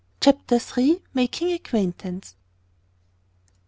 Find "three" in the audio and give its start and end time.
0.57-1.03